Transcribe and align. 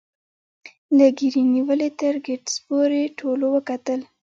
له 0.97 1.07
ګيري 1.17 1.43
نیولې 1.53 1.89
تر 1.99 2.15
ګیټس 2.25 2.53
پورې 2.65 3.01
ټولو 3.19 3.45
وګټل 3.55 4.01